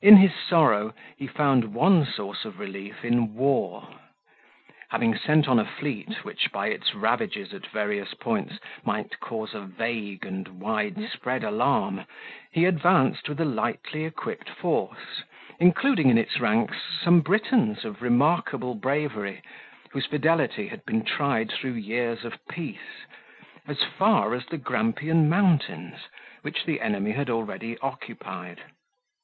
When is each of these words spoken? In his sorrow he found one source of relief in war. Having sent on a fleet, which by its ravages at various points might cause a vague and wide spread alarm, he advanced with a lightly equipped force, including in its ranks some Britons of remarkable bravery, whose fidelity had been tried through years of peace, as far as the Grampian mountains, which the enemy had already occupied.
In 0.00 0.18
his 0.18 0.30
sorrow 0.32 0.94
he 1.16 1.26
found 1.26 1.74
one 1.74 2.04
source 2.06 2.44
of 2.44 2.60
relief 2.60 3.04
in 3.04 3.34
war. 3.34 3.98
Having 4.90 5.16
sent 5.16 5.48
on 5.48 5.58
a 5.58 5.64
fleet, 5.64 6.22
which 6.24 6.52
by 6.52 6.68
its 6.68 6.94
ravages 6.94 7.52
at 7.52 7.66
various 7.66 8.14
points 8.14 8.60
might 8.84 9.18
cause 9.18 9.54
a 9.54 9.62
vague 9.62 10.24
and 10.24 10.46
wide 10.60 11.10
spread 11.12 11.42
alarm, 11.42 12.02
he 12.52 12.64
advanced 12.64 13.28
with 13.28 13.40
a 13.40 13.44
lightly 13.44 14.04
equipped 14.04 14.48
force, 14.48 15.24
including 15.58 16.10
in 16.10 16.16
its 16.16 16.38
ranks 16.38 16.76
some 17.02 17.20
Britons 17.20 17.84
of 17.84 18.02
remarkable 18.02 18.76
bravery, 18.76 19.42
whose 19.90 20.06
fidelity 20.06 20.68
had 20.68 20.84
been 20.84 21.02
tried 21.04 21.50
through 21.50 21.72
years 21.74 22.24
of 22.24 22.38
peace, 22.46 23.04
as 23.66 23.82
far 23.82 24.32
as 24.32 24.46
the 24.46 24.58
Grampian 24.58 25.28
mountains, 25.28 26.06
which 26.42 26.64
the 26.64 26.80
enemy 26.80 27.10
had 27.10 27.28
already 27.28 27.76
occupied. 27.80 28.60